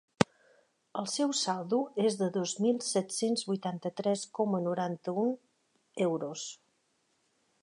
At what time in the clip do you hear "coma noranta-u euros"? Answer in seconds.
4.41-6.53